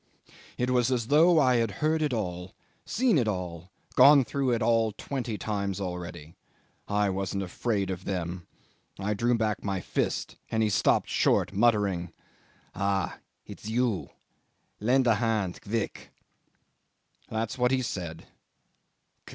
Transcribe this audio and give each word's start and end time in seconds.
"It 0.57 0.71
was 0.71 0.91
as 0.91 1.09
though 1.09 1.39
I 1.39 1.57
had 1.57 1.69
heard 1.69 2.01
it 2.01 2.11
all, 2.11 2.55
seen 2.87 3.19
it 3.19 3.27
all, 3.27 3.69
gone 3.93 4.23
through 4.25 4.49
it 4.49 4.61
all 4.63 4.91
twenty 4.93 5.37
times 5.37 5.79
already. 5.79 6.33
I 6.87 7.11
wasn't 7.11 7.43
afraid 7.43 7.91
of 7.91 8.03
them. 8.03 8.47
I 8.97 9.13
drew 9.13 9.37
back 9.37 9.63
my 9.63 9.79
fist 9.79 10.37
and 10.49 10.63
he 10.63 10.71
stopped 10.71 11.07
short, 11.07 11.53
muttering 11.53 12.11
'"'Ah! 12.73 13.19
it's 13.45 13.69
you. 13.69 14.09
Lend 14.79 15.05
a 15.05 15.13
hand 15.21 15.61
quick.' 15.61 16.09
'"That's 17.29 17.59
what 17.59 17.69
he 17.69 17.83
said. 17.83 18.25